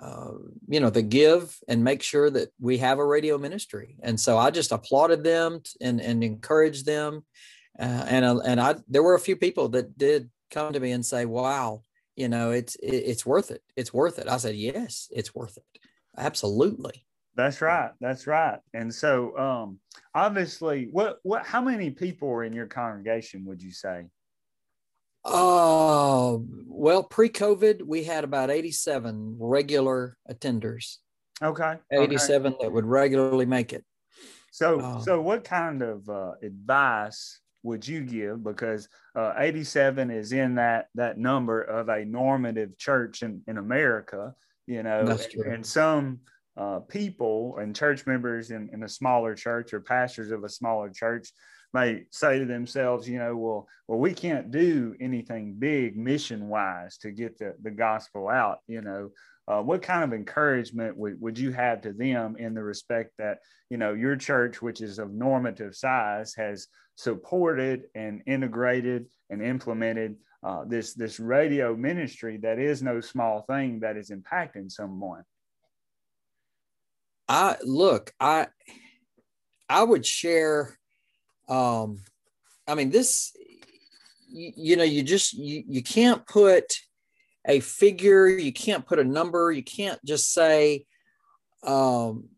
uh, 0.00 0.32
you 0.68 0.80
know, 0.80 0.90
that 0.90 1.02
give 1.08 1.56
and 1.66 1.82
make 1.82 2.02
sure 2.02 2.30
that 2.30 2.50
we 2.60 2.78
have 2.78 2.98
a 2.98 3.06
radio 3.06 3.38
ministry. 3.38 3.96
And 4.02 4.18
so 4.18 4.38
I 4.38 4.50
just 4.50 4.72
applauded 4.72 5.24
them 5.24 5.60
and, 5.80 6.00
and 6.00 6.22
encouraged 6.22 6.86
them. 6.86 7.24
Uh, 7.78 8.04
and, 8.08 8.24
uh, 8.24 8.38
and 8.38 8.60
I, 8.60 8.76
there 8.88 9.02
were 9.02 9.14
a 9.14 9.20
few 9.20 9.36
people 9.36 9.70
that 9.70 9.98
did 9.98 10.30
come 10.50 10.72
to 10.72 10.80
me 10.80 10.92
and 10.92 11.04
say, 11.04 11.24
wow, 11.24 11.82
you 12.14 12.28
know, 12.28 12.52
it's, 12.52 12.76
it, 12.76 12.94
it's 12.94 13.26
worth 13.26 13.50
it. 13.50 13.62
It's 13.76 13.92
worth 13.92 14.18
it. 14.18 14.28
I 14.28 14.36
said, 14.36 14.54
yes, 14.54 15.08
it's 15.10 15.34
worth 15.34 15.56
it. 15.56 15.80
Absolutely. 16.16 17.04
That's 17.38 17.62
right. 17.62 17.92
That's 18.00 18.26
right. 18.26 18.58
And 18.74 18.92
so, 18.92 19.38
um, 19.38 19.78
obviously, 20.12 20.88
what, 20.90 21.20
what, 21.22 21.46
how 21.46 21.62
many 21.62 21.88
people 21.88 22.28
are 22.30 22.42
in 22.42 22.52
your 22.52 22.66
congregation, 22.66 23.44
would 23.44 23.62
you 23.62 23.70
say? 23.70 24.06
Oh, 25.24 26.44
well, 26.66 27.04
pre 27.04 27.28
COVID, 27.28 27.82
we 27.82 28.02
had 28.02 28.24
about 28.24 28.50
87 28.50 29.36
regular 29.38 30.16
attenders. 30.28 30.96
Okay. 31.40 31.76
87 31.92 32.54
okay. 32.54 32.64
that 32.64 32.72
would 32.72 32.84
regularly 32.84 33.46
make 33.46 33.72
it. 33.72 33.84
So, 34.50 34.80
um, 34.80 35.02
so 35.02 35.20
what 35.20 35.44
kind 35.44 35.80
of 35.80 36.08
uh, 36.08 36.32
advice 36.42 37.38
would 37.62 37.86
you 37.86 38.00
give? 38.00 38.42
Because 38.42 38.88
uh, 39.14 39.34
87 39.38 40.10
is 40.10 40.32
in 40.32 40.56
that 40.56 40.88
that 40.96 41.18
number 41.18 41.62
of 41.62 41.88
a 41.88 42.04
normative 42.04 42.76
church 42.78 43.22
in, 43.22 43.42
in 43.46 43.58
America, 43.58 44.34
you 44.66 44.82
know, 44.82 45.16
and 45.46 45.64
some 45.64 46.18
uh, 46.58 46.80
people 46.80 47.56
and 47.58 47.74
church 47.74 48.04
members 48.06 48.50
in, 48.50 48.68
in 48.72 48.82
a 48.82 48.88
smaller 48.88 49.34
church 49.34 49.72
or 49.72 49.80
pastors 49.80 50.32
of 50.32 50.42
a 50.42 50.48
smaller 50.48 50.90
church 50.90 51.30
may 51.72 52.04
say 52.10 52.38
to 52.38 52.44
themselves, 52.44 53.08
you 53.08 53.18
know, 53.18 53.36
well, 53.36 53.68
well, 53.86 53.98
we 53.98 54.12
can't 54.12 54.50
do 54.50 54.94
anything 55.00 55.54
big 55.58 55.96
mission 55.96 56.48
wise 56.48 56.98
to 56.98 57.12
get 57.12 57.38
the, 57.38 57.54
the 57.62 57.70
gospel 57.70 58.28
out, 58.28 58.58
you 58.66 58.80
know. 58.80 59.10
Uh, 59.46 59.62
what 59.62 59.80
kind 59.80 60.04
of 60.04 60.12
encouragement 60.12 60.94
would, 60.94 61.18
would 61.22 61.38
you 61.38 61.50
have 61.52 61.80
to 61.80 61.92
them 61.92 62.36
in 62.38 62.52
the 62.52 62.62
respect 62.62 63.12
that, 63.16 63.38
you 63.70 63.78
know, 63.78 63.94
your 63.94 64.14
church, 64.14 64.60
which 64.60 64.82
is 64.82 64.98
of 64.98 65.10
normative 65.10 65.74
size, 65.74 66.34
has 66.34 66.66
supported 66.96 67.84
and 67.94 68.20
integrated 68.26 69.06
and 69.30 69.42
implemented 69.42 70.16
uh, 70.42 70.64
this, 70.66 70.92
this 70.92 71.18
radio 71.18 71.74
ministry 71.74 72.36
that 72.36 72.58
is 72.58 72.82
no 72.82 73.00
small 73.00 73.42
thing 73.42 73.80
that 73.80 73.96
is 73.96 74.10
impacting 74.10 74.70
someone? 74.70 75.22
I 77.28 77.56
look, 77.64 78.12
I 78.18 78.48
I 79.68 79.82
would 79.82 80.06
share 80.06 80.78
um 81.48 82.02
I 82.66 82.74
mean 82.74 82.90
this 82.90 83.32
you, 84.28 84.52
you 84.56 84.76
know 84.76 84.84
you 84.84 85.02
just 85.02 85.34
you, 85.34 85.64
you 85.66 85.82
can't 85.82 86.26
put 86.26 86.78
a 87.46 87.60
figure, 87.60 88.28
you 88.28 88.52
can't 88.52 88.86
put 88.86 88.98
a 88.98 89.04
number, 89.04 89.52
you 89.52 89.62
can't 89.62 90.02
just 90.04 90.32
say 90.32 90.84
um 91.62 92.28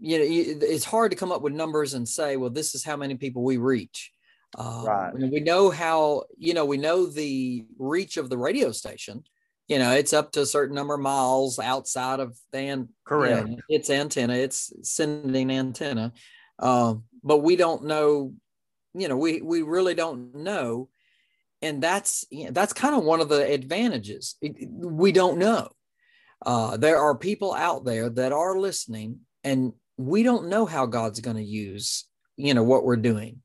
you 0.00 0.18
know 0.18 0.24
it's 0.26 0.84
hard 0.84 1.12
to 1.12 1.16
come 1.16 1.30
up 1.30 1.42
with 1.42 1.52
numbers 1.52 1.94
and 1.94 2.08
say 2.08 2.36
well 2.36 2.50
this 2.50 2.74
is 2.74 2.84
how 2.84 2.96
many 2.96 3.14
people 3.14 3.42
we 3.44 3.56
reach 3.56 4.10
um, 4.58 4.84
right. 4.84 5.14
we 5.14 5.40
know 5.40 5.70
how 5.70 6.24
you 6.36 6.54
know 6.54 6.64
we 6.64 6.76
know 6.76 7.06
the 7.06 7.64
reach 7.78 8.16
of 8.16 8.28
the 8.28 8.36
radio 8.36 8.72
station 8.72 9.22
you 9.68 9.78
know, 9.78 9.92
it's 9.92 10.12
up 10.12 10.32
to 10.32 10.42
a 10.42 10.46
certain 10.46 10.74
number 10.74 10.94
of 10.94 11.00
miles 11.00 11.58
outside 11.58 12.20
of 12.20 12.36
the 12.52 12.88
correct 13.04 13.48
you 13.48 13.56
know, 13.56 13.62
its 13.68 13.90
antenna, 13.90 14.34
it's 14.34 14.72
sending 14.82 15.50
antenna. 15.50 16.12
Um, 16.58 17.04
but 17.22 17.38
we 17.38 17.56
don't 17.56 17.84
know, 17.84 18.34
you 18.94 19.08
know, 19.08 19.16
we 19.16 19.40
we 19.40 19.62
really 19.62 19.94
don't 19.94 20.34
know. 20.34 20.88
And 21.60 21.82
that's 21.82 22.24
you 22.30 22.46
know, 22.46 22.50
that's 22.50 22.72
kind 22.72 22.94
of 22.94 23.04
one 23.04 23.20
of 23.20 23.28
the 23.28 23.50
advantages. 23.50 24.36
We 24.40 25.12
don't 25.12 25.38
know. 25.38 25.70
Uh, 26.44 26.76
there 26.76 26.98
are 26.98 27.16
people 27.16 27.54
out 27.54 27.84
there 27.84 28.10
that 28.10 28.32
are 28.32 28.58
listening, 28.58 29.20
and 29.44 29.72
we 29.96 30.24
don't 30.24 30.48
know 30.48 30.66
how 30.66 30.86
God's 30.86 31.20
going 31.20 31.36
to 31.36 31.42
use, 31.42 32.04
you 32.36 32.52
know, 32.52 32.64
what 32.64 32.84
we're 32.84 32.96
doing. 32.96 33.42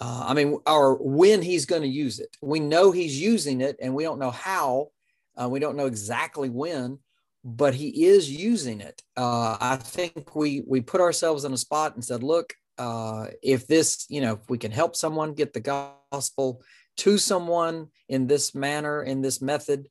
Uh, 0.00 0.24
I 0.28 0.34
mean, 0.34 0.58
or 0.66 0.96
when 0.96 1.42
He's 1.42 1.66
going 1.66 1.82
to 1.82 1.88
use 1.88 2.18
it. 2.18 2.36
We 2.42 2.58
know 2.58 2.90
He's 2.90 3.20
using 3.20 3.60
it, 3.60 3.76
and 3.80 3.94
we 3.94 4.02
don't 4.02 4.18
know 4.18 4.32
how 4.32 4.88
uh, 5.40 5.48
we 5.48 5.60
don't 5.60 5.76
know 5.76 5.86
exactly 5.86 6.50
when, 6.50 6.98
but 7.44 7.74
he 7.74 8.06
is 8.06 8.30
using 8.30 8.80
it. 8.80 9.02
Uh, 9.16 9.56
I 9.60 9.76
think 9.76 10.34
we 10.34 10.62
we 10.66 10.80
put 10.80 11.00
ourselves 11.00 11.44
in 11.44 11.52
a 11.52 11.56
spot 11.58 11.94
and 11.94 12.04
said, 12.04 12.22
look, 12.22 12.54
uh, 12.78 13.28
if 13.42 13.66
this, 13.66 14.06
you 14.08 14.20
know, 14.20 14.34
if 14.34 14.50
we 14.50 14.58
can 14.58 14.72
help 14.72 14.96
someone 14.96 15.34
get 15.34 15.52
the 15.52 15.60
gospel 15.60 16.62
to 16.98 17.18
someone 17.18 17.88
in 18.08 18.26
this 18.26 18.54
manner, 18.54 19.02
in 19.02 19.22
this 19.22 19.40
method, 19.40 19.86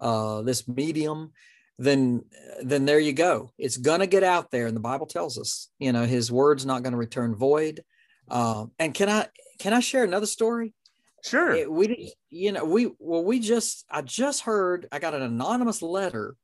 uh, 0.00 0.42
this 0.42 0.66
medium, 0.66 1.32
then 1.78 2.24
then 2.62 2.84
there 2.84 3.00
you 3.00 3.12
go. 3.12 3.50
It's 3.58 3.76
gonna 3.76 4.06
get 4.06 4.22
out 4.22 4.50
there, 4.50 4.66
and 4.66 4.76
the 4.76 4.80
Bible 4.80 5.06
tells 5.06 5.38
us, 5.38 5.68
you 5.78 5.92
know, 5.92 6.06
His 6.06 6.32
word's 6.32 6.64
not 6.64 6.82
to 6.92 6.96
return 6.96 7.34
void. 7.34 7.82
Uh, 8.28 8.66
and 8.78 8.94
can 8.94 9.08
I 9.08 9.26
can 9.58 9.72
I 9.74 9.80
share 9.80 10.04
another 10.04 10.26
story? 10.26 10.72
Sure. 11.24 11.52
It, 11.52 11.70
we, 11.70 12.12
you 12.30 12.52
know, 12.52 12.64
we, 12.64 12.90
well, 12.98 13.24
we 13.24 13.40
just, 13.40 13.84
I 13.90 14.02
just 14.02 14.42
heard, 14.42 14.86
I 14.92 14.98
got 14.98 15.14
an 15.14 15.22
anonymous 15.22 15.82
letter 15.82 16.36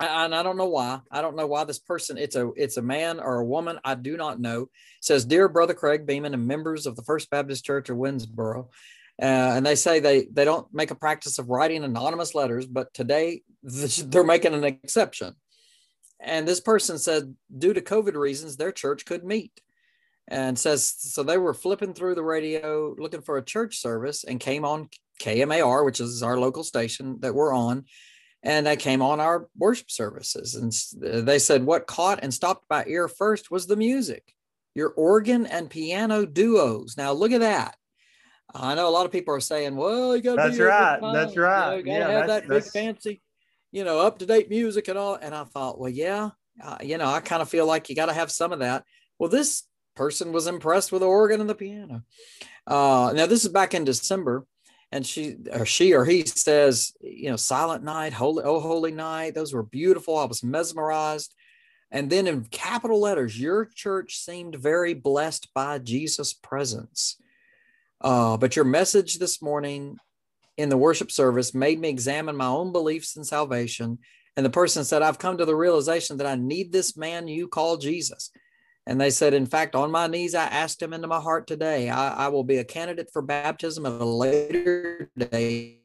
and 0.00 0.34
I 0.34 0.42
don't 0.42 0.56
know 0.56 0.68
why. 0.68 1.00
I 1.10 1.22
don't 1.22 1.36
know 1.36 1.46
why 1.46 1.64
this 1.64 1.78
person. 1.78 2.18
It's 2.18 2.36
a 2.36 2.50
it's 2.56 2.76
a 2.76 2.82
man 2.82 3.20
or 3.20 3.38
a 3.38 3.44
woman. 3.44 3.78
I 3.84 3.94
do 3.94 4.16
not 4.16 4.40
know. 4.40 4.62
It 4.62 4.68
says, 5.00 5.24
"Dear 5.24 5.48
Brother 5.48 5.74
Craig 5.74 6.06
Beeman 6.06 6.34
and 6.34 6.46
members 6.46 6.86
of 6.86 6.96
the 6.96 7.02
First 7.02 7.30
Baptist 7.30 7.64
Church 7.64 7.88
of 7.90 7.96
Winnsboro," 7.96 8.66
uh, 9.22 9.24
and 9.24 9.64
they 9.64 9.76
say 9.76 10.00
they 10.00 10.26
they 10.32 10.44
don't 10.44 10.72
make 10.72 10.90
a 10.90 10.96
practice 10.96 11.38
of 11.38 11.48
writing 11.48 11.84
anonymous 11.84 12.34
letters, 12.34 12.66
but 12.66 12.92
today 12.92 13.42
they're 13.62 14.24
making 14.24 14.54
an 14.54 14.64
exception. 14.64 15.34
And 16.20 16.48
this 16.48 16.60
person 16.60 16.98
said, 16.98 17.34
due 17.56 17.74
to 17.74 17.82
COVID 17.82 18.14
reasons, 18.14 18.56
their 18.56 18.72
church 18.72 19.04
could 19.04 19.24
meet 19.24 19.52
and 20.28 20.58
says 20.58 20.94
so 20.98 21.22
they 21.22 21.38
were 21.38 21.54
flipping 21.54 21.92
through 21.92 22.14
the 22.14 22.22
radio 22.22 22.94
looking 22.98 23.20
for 23.20 23.36
a 23.36 23.44
church 23.44 23.78
service 23.78 24.24
and 24.24 24.40
came 24.40 24.64
on 24.64 24.88
KMAR, 25.20 25.84
which 25.84 26.00
is 26.00 26.22
our 26.22 26.38
local 26.38 26.64
station 26.64 27.18
that 27.20 27.34
we're 27.34 27.54
on, 27.54 27.84
and 28.42 28.66
they 28.66 28.76
came 28.76 29.02
on 29.02 29.20
our 29.20 29.48
worship 29.56 29.90
services. 29.90 30.54
And 30.54 31.26
they 31.26 31.38
said 31.38 31.64
what 31.64 31.86
caught 31.86 32.20
and 32.22 32.32
stopped 32.32 32.64
my 32.70 32.84
ear 32.86 33.08
first 33.08 33.50
was 33.50 33.66
the 33.66 33.76
music, 33.76 34.34
your 34.74 34.90
organ 34.90 35.46
and 35.46 35.70
piano 35.70 36.26
duos. 36.26 36.96
Now 36.96 37.12
look 37.12 37.32
at 37.32 37.40
that. 37.40 37.76
I 38.54 38.74
know 38.74 38.88
a 38.88 38.90
lot 38.90 39.06
of 39.06 39.12
people 39.12 39.34
are 39.34 39.40
saying, 39.40 39.74
"Well, 39.74 40.16
you 40.16 40.22
got 40.22 40.36
to 40.36 40.42
that's 40.48 40.58
right, 40.58 41.00
that's 41.00 41.36
right, 41.36 41.78
you, 41.78 41.84
know, 41.84 41.94
you 41.94 42.00
got 42.00 42.06
to 42.06 42.12
yeah, 42.12 42.18
have 42.18 42.26
that 42.28 42.48
big 42.48 42.64
fancy, 42.64 43.22
you 43.72 43.84
know, 43.84 44.00
up 44.00 44.18
to 44.18 44.26
date 44.26 44.48
music 44.48 44.86
and 44.88 44.98
all." 44.98 45.16
And 45.16 45.34
I 45.34 45.44
thought, 45.44 45.80
well, 45.80 45.90
yeah, 45.90 46.30
uh, 46.62 46.76
you 46.82 46.98
know, 46.98 47.06
I 47.06 47.20
kind 47.20 47.42
of 47.42 47.48
feel 47.48 47.66
like 47.66 47.88
you 47.88 47.96
got 47.96 48.06
to 48.06 48.12
have 48.12 48.30
some 48.30 48.52
of 48.52 48.60
that. 48.60 48.84
Well, 49.18 49.30
this 49.30 49.64
person 49.94 50.32
was 50.32 50.46
impressed 50.46 50.92
with 50.92 51.00
the 51.00 51.08
organ 51.08 51.40
and 51.40 51.48
the 51.48 51.54
piano. 51.54 52.02
Uh, 52.66 53.12
now 53.14 53.26
this 53.26 53.44
is 53.44 53.50
back 53.50 53.74
in 53.74 53.84
December, 53.84 54.46
and 54.90 55.06
she 55.06 55.36
or 55.52 55.66
she 55.66 55.92
or 55.92 56.04
he 56.04 56.24
says, 56.24 56.92
you 57.00 57.30
know, 57.30 57.36
Silent 57.36 57.84
Night, 57.84 58.12
Holy 58.12 58.44
Oh 58.44 58.60
Holy 58.60 58.92
Night, 58.92 59.34
those 59.34 59.52
were 59.52 59.62
beautiful. 59.62 60.18
I 60.18 60.24
was 60.24 60.42
mesmerized. 60.42 61.34
And 61.90 62.10
then 62.10 62.26
in 62.26 62.44
capital 62.44 63.00
letters, 63.00 63.40
your 63.40 63.66
church 63.66 64.16
seemed 64.16 64.56
very 64.56 64.94
blessed 64.94 65.48
by 65.54 65.78
Jesus' 65.78 66.32
presence. 66.32 67.16
Uh, 68.00 68.36
but 68.36 68.56
your 68.56 68.64
message 68.64 69.18
this 69.18 69.40
morning 69.40 69.98
in 70.56 70.68
the 70.68 70.76
worship 70.76 71.10
service 71.10 71.54
made 71.54 71.80
me 71.80 71.88
examine 71.88 72.36
my 72.36 72.46
own 72.46 72.72
beliefs 72.72 73.16
in 73.16 73.24
salvation. 73.24 73.98
And 74.36 74.44
the 74.44 74.50
person 74.50 74.84
said, 74.84 75.02
I've 75.02 75.18
come 75.18 75.38
to 75.38 75.44
the 75.44 75.54
realization 75.54 76.16
that 76.16 76.26
I 76.26 76.34
need 76.34 76.72
this 76.72 76.96
man 76.96 77.28
you 77.28 77.46
call 77.46 77.76
Jesus. 77.76 78.30
And 78.86 79.00
they 79.00 79.10
said, 79.10 79.32
in 79.32 79.46
fact, 79.46 79.74
on 79.74 79.90
my 79.90 80.06
knees, 80.06 80.34
I 80.34 80.44
asked 80.44 80.82
him 80.82 80.92
into 80.92 81.08
my 81.08 81.20
heart 81.20 81.46
today. 81.46 81.88
I, 81.88 82.26
I 82.26 82.28
will 82.28 82.44
be 82.44 82.58
a 82.58 82.64
candidate 82.64 83.08
for 83.12 83.22
baptism 83.22 83.86
at 83.86 83.92
a 83.92 84.04
later 84.04 85.10
date 85.16 85.80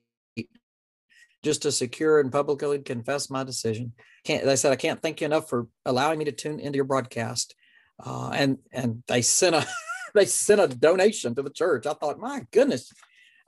just 1.42 1.62
to 1.62 1.72
secure 1.72 2.20
and 2.20 2.32
publicly 2.32 2.80
confess 2.80 3.30
my 3.30 3.46
decision. 3.46 3.94
Can't, 4.26 4.44
they 4.44 4.58
said, 4.58 4.74
I 4.74 4.76
can't 4.76 5.02
thank 5.02 5.22
you 5.22 5.26
enough 5.26 5.48
for 5.48 5.68
allowing 5.86 6.20
me 6.20 6.26
to 6.26 6.34
tune 6.34 6.60
into 6.60 6.76
your 6.76 6.86
broadcast. 6.86 7.56
Uh, 8.04 8.32
and 8.34 8.58
and 8.72 9.04
they 9.08 9.22
sent 9.22 9.56
a 9.56 9.66
they 10.14 10.26
sent 10.26 10.62
a 10.62 10.68
donation 10.68 11.36
to 11.36 11.42
the 11.42 11.50
church. 11.50 11.86
I 11.86 11.94
thought, 11.94 12.20
my 12.20 12.46
goodness, 12.52 12.92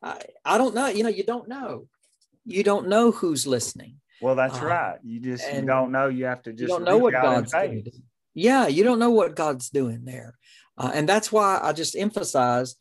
I, 0.04 0.20
I 0.44 0.58
don't 0.58 0.76
know. 0.76 0.88
You 0.88 1.04
know, 1.04 1.10
you 1.10 1.24
don't 1.24 1.48
know. 1.48 1.88
You 2.46 2.64
don't 2.64 2.88
know 2.88 3.12
who's 3.12 3.48
listening. 3.48 3.98
Well, 4.22 4.36
that's 4.36 4.60
uh, 4.62 4.66
right. 4.66 4.98
You 5.04 5.20
just 5.20 5.52
you 5.54 5.62
don't 5.62 5.92
know. 5.92 6.08
You 6.08 6.26
have 6.26 6.42
to 6.44 6.52
just 6.52 6.62
you 6.62 6.68
don't 6.68 6.84
know 6.84 6.98
what 6.98 7.14
God's 7.14 7.52
doing 7.52 7.86
yeah 8.34 8.68
you 8.68 8.84
don't 8.84 9.00
know 9.00 9.12
what 9.12 9.36
god's 9.36 9.70
doing 9.70 10.06
there. 10.06 10.38
Uh, 10.78 10.92
and 10.94 11.08
that's 11.08 11.32
why 11.32 11.60
i 11.62 11.74
just 11.74 11.96
emphasize 11.96 12.76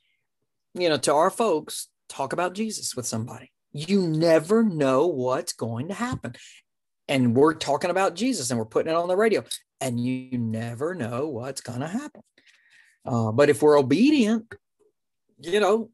you 0.74 0.88
know 0.88 0.96
to 0.96 1.12
our 1.12 1.30
folks 1.30 1.88
talk 2.08 2.32
about 2.32 2.54
jesus 2.54 2.96
with 2.96 3.06
somebody. 3.06 3.50
You 3.72 4.06
never 4.06 4.64
know 4.64 5.06
what's 5.06 5.52
going 5.52 5.88
to 5.88 5.94
happen. 5.94 6.34
And 7.06 7.36
we're 7.36 7.54
talking 7.54 7.90
about 7.90 8.14
jesus 8.14 8.50
and 8.50 8.58
we're 8.58 8.66
putting 8.66 8.92
it 8.92 8.96
on 8.96 9.08
the 9.08 9.16
radio 9.16 9.44
and 9.80 9.98
you 9.98 10.38
never 10.38 10.94
know 10.94 11.28
what's 11.28 11.60
going 11.60 11.80
to 11.80 11.88
happen. 11.88 12.22
Uh, 13.04 13.32
but 13.32 13.48
if 13.48 13.62
we're 13.62 13.78
obedient 13.78 14.52
you 15.42 15.60
know 15.60 15.90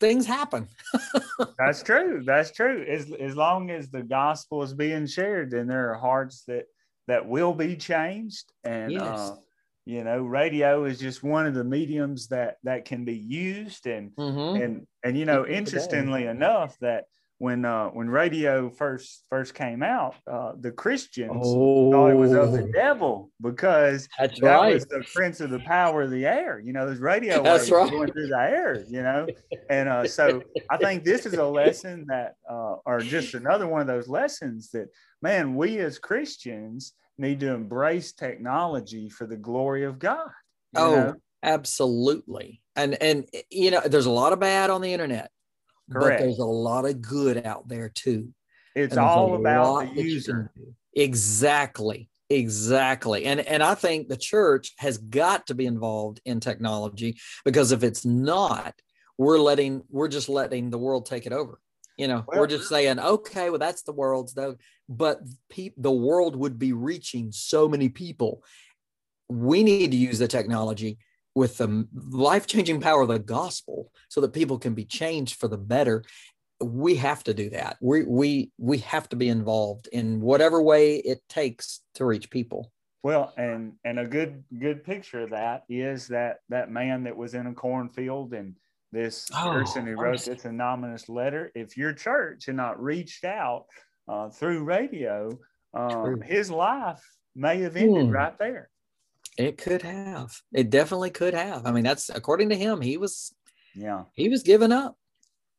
things 0.00 0.26
happen. 0.26 0.68
That's 1.58 1.82
true. 1.82 2.22
That's 2.24 2.50
true. 2.50 2.84
As, 2.88 3.10
as 3.18 3.34
long 3.34 3.70
as 3.70 3.90
the 3.90 4.02
gospel 4.02 4.62
is 4.62 4.74
being 4.74 5.06
shared 5.06 5.50
then 5.50 5.66
there 5.66 5.90
are 5.90 5.98
hearts 5.98 6.44
that 6.48 6.64
that 7.06 7.26
will 7.26 7.54
be 7.54 7.76
changed 7.76 8.52
and 8.64 8.92
yes. 8.92 9.02
uh, 9.02 9.36
you 9.84 10.02
know 10.04 10.22
radio 10.22 10.84
is 10.84 10.98
just 10.98 11.22
one 11.22 11.46
of 11.46 11.54
the 11.54 11.64
mediums 11.64 12.28
that 12.28 12.56
that 12.64 12.84
can 12.84 13.04
be 13.04 13.16
used 13.16 13.86
and 13.86 14.10
mm-hmm. 14.16 14.62
and 14.62 14.86
and 15.04 15.16
you 15.16 15.24
know 15.24 15.46
interestingly 15.46 16.26
enough 16.26 16.76
that 16.80 17.04
when 17.38 17.64
uh, 17.64 17.88
when 17.88 18.08
radio 18.08 18.70
first 18.70 19.24
first 19.28 19.54
came 19.54 19.82
out, 19.82 20.14
uh, 20.30 20.52
the 20.58 20.70
Christians 20.70 21.42
oh. 21.44 21.90
thought 21.90 22.10
it 22.10 22.16
was 22.16 22.32
of 22.32 22.52
the 22.52 22.62
oh. 22.62 22.72
devil 22.72 23.30
because 23.42 24.08
That's 24.18 24.40
that 24.40 24.56
right. 24.56 24.74
was 24.74 24.86
the 24.86 25.04
prince 25.14 25.40
of 25.40 25.50
the 25.50 25.58
power 25.60 26.02
of 26.02 26.10
the 26.10 26.24
air. 26.24 26.60
You 26.64 26.72
know, 26.72 26.86
there's 26.86 27.00
radio 27.00 27.42
That's 27.42 27.70
right. 27.70 27.90
going 27.90 28.10
through 28.10 28.28
the 28.28 28.38
air. 28.38 28.84
You 28.88 29.02
know, 29.02 29.26
and 29.70 29.88
uh, 29.88 30.08
so 30.08 30.42
I 30.70 30.78
think 30.78 31.04
this 31.04 31.26
is 31.26 31.34
a 31.34 31.44
lesson 31.44 32.06
that, 32.08 32.36
uh, 32.48 32.76
or 32.86 33.00
just 33.00 33.34
another 33.34 33.66
one 33.66 33.82
of 33.82 33.86
those 33.86 34.08
lessons 34.08 34.70
that, 34.70 34.88
man, 35.20 35.56
we 35.56 35.78
as 35.78 35.98
Christians 35.98 36.94
need 37.18 37.40
to 37.40 37.52
embrace 37.52 38.12
technology 38.12 39.10
for 39.10 39.26
the 39.26 39.36
glory 39.36 39.84
of 39.84 39.98
God. 39.98 40.30
Oh, 40.74 40.96
know? 40.96 41.14
absolutely. 41.42 42.62
And 42.74 42.94
and 43.02 43.26
you 43.50 43.70
know, 43.70 43.80
there's 43.84 44.06
a 44.06 44.10
lot 44.10 44.32
of 44.32 44.40
bad 44.40 44.70
on 44.70 44.80
the 44.80 44.92
internet, 44.92 45.30
Correct. 45.90 46.18
but 46.18 46.24
there's 46.24 46.38
a 46.38 46.44
lot 46.44 46.84
of 46.84 47.00
good 47.00 47.44
out 47.46 47.68
there 47.68 47.88
too. 47.88 48.32
It's 48.74 48.96
all 48.96 49.34
about 49.36 49.94
the 49.94 50.02
user. 50.02 50.52
Exactly. 50.94 52.10
Exactly. 52.28 53.24
And 53.24 53.40
and 53.40 53.62
I 53.62 53.74
think 53.74 54.08
the 54.08 54.16
church 54.16 54.72
has 54.78 54.98
got 54.98 55.46
to 55.46 55.54
be 55.54 55.66
involved 55.66 56.20
in 56.24 56.40
technology 56.40 57.18
because 57.44 57.70
if 57.70 57.84
it's 57.84 58.04
not, 58.04 58.74
we're 59.16 59.38
letting 59.38 59.82
we're 59.90 60.08
just 60.08 60.28
letting 60.28 60.70
the 60.70 60.78
world 60.78 61.06
take 61.06 61.26
it 61.26 61.32
over. 61.32 61.60
You 61.96 62.08
know, 62.08 62.24
well, 62.26 62.40
we're 62.40 62.46
just 62.46 62.68
saying, 62.68 62.98
okay, 62.98 63.48
well, 63.48 63.58
that's 63.58 63.82
the 63.82 63.92
world's 63.92 64.34
though. 64.34 64.56
But 64.88 65.20
pe- 65.48 65.70
the 65.76 65.92
world 65.92 66.36
would 66.36 66.58
be 66.58 66.72
reaching 66.72 67.32
so 67.32 67.68
many 67.68 67.88
people. 67.88 68.42
We 69.28 69.62
need 69.62 69.92
to 69.92 69.96
use 69.96 70.18
the 70.18 70.28
technology 70.28 70.98
with 71.36 71.58
the 71.58 71.86
life 72.08 72.46
changing 72.46 72.80
power 72.80 73.02
of 73.02 73.08
the 73.08 73.18
gospel 73.18 73.92
so 74.08 74.22
that 74.22 74.32
people 74.32 74.58
can 74.58 74.72
be 74.74 74.86
changed 74.86 75.38
for 75.38 75.48
the 75.48 75.58
better. 75.58 76.02
We 76.62 76.96
have 76.96 77.22
to 77.24 77.34
do 77.34 77.50
that. 77.50 77.76
We, 77.82 78.04
we, 78.04 78.50
we 78.56 78.78
have 78.78 79.06
to 79.10 79.16
be 79.16 79.28
involved 79.28 79.86
in 79.92 80.22
whatever 80.22 80.62
way 80.62 80.96
it 80.96 81.20
takes 81.28 81.82
to 81.96 82.06
reach 82.06 82.30
people. 82.30 82.72
Well, 83.02 83.34
and 83.36 83.74
and 83.84 84.00
a 84.00 84.04
good 84.04 84.42
good 84.58 84.82
picture 84.82 85.20
of 85.20 85.30
that 85.30 85.62
is 85.68 86.08
that 86.08 86.38
that 86.48 86.72
man 86.72 87.04
that 87.04 87.16
was 87.16 87.34
in 87.34 87.46
a 87.46 87.54
cornfield 87.54 88.32
and 88.32 88.56
this 88.90 89.28
oh, 89.32 89.50
person 89.50 89.86
who 89.86 89.94
wrote 89.94 90.24
this 90.24 90.44
anonymous 90.44 91.08
letter. 91.08 91.52
If 91.54 91.76
your 91.76 91.92
church 91.92 92.46
had 92.46 92.56
not 92.56 92.82
reached 92.82 93.24
out 93.24 93.66
uh, 94.08 94.30
through 94.30 94.64
radio, 94.64 95.38
um, 95.72 96.20
his 96.20 96.50
life 96.50 97.00
may 97.36 97.60
have 97.60 97.76
ended 97.76 98.06
hmm. 98.06 98.10
right 98.10 98.36
there. 98.38 98.70
It 99.36 99.58
could 99.58 99.82
have. 99.82 100.40
It 100.52 100.70
definitely 100.70 101.10
could 101.10 101.34
have. 101.34 101.66
I 101.66 101.72
mean, 101.72 101.84
that's 101.84 102.08
according 102.08 102.48
to 102.50 102.56
him. 102.56 102.80
He 102.80 102.96
was, 102.96 103.34
yeah, 103.74 104.04
he 104.14 104.28
was 104.28 104.42
giving 104.42 104.72
up, 104.72 104.96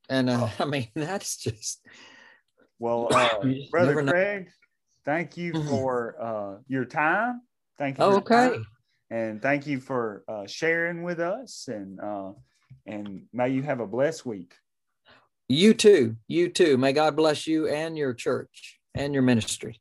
and 0.09 0.29
uh, 0.29 0.47
oh. 0.47 0.53
I 0.59 0.65
mean, 0.65 0.87
that's 0.95 1.37
just. 1.37 1.85
Well, 2.79 3.07
uh, 3.11 3.39
brother 3.71 4.03
Craig, 4.03 4.49
thank 5.03 5.35
you 5.35 5.51
mm-hmm. 5.51 5.67
for 5.67 6.15
uh, 6.21 6.61
your 6.67 6.85
time. 6.85 7.41
Thank 7.79 7.97
you. 7.97 8.03
Oh, 8.03 8.17
okay. 8.17 8.49
Time. 8.49 8.67
And 9.09 9.41
thank 9.41 9.65
you 9.65 9.79
for 9.79 10.23
uh, 10.27 10.45
sharing 10.45 11.01
with 11.01 11.19
us 11.19 11.67
and 11.69 11.99
uh, 11.99 12.33
and 12.85 13.23
may 13.33 13.49
you 13.49 13.61
have 13.63 13.79
a 13.79 13.87
blessed 13.87 14.25
week. 14.25 14.53
You 15.49 15.73
too. 15.73 16.17
You 16.27 16.49
too. 16.49 16.77
May 16.77 16.93
God 16.93 17.15
bless 17.15 17.47
you 17.47 17.67
and 17.67 17.97
your 17.97 18.13
church 18.13 18.79
and 18.93 19.13
your 19.13 19.23
ministry. 19.23 19.79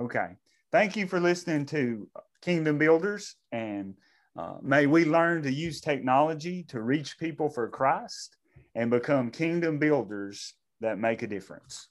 Okay. 0.00 0.36
Thank 0.70 0.96
you 0.96 1.06
for 1.06 1.18
listening 1.18 1.66
to 1.66 2.08
Kingdom 2.48 2.78
Builders. 2.78 3.36
And 3.52 3.92
uh, 4.34 4.54
may 4.62 4.86
we 4.86 5.04
learn 5.04 5.42
to 5.42 5.52
use 5.52 5.82
technology 5.82 6.62
to 6.68 6.80
reach 6.80 7.18
people 7.18 7.50
for 7.50 7.68
Christ 7.68 8.38
and 8.74 8.90
become 8.90 9.30
kingdom 9.30 9.78
builders 9.78 10.54
that 10.80 10.98
make 10.98 11.20
a 11.20 11.26
difference. 11.26 11.88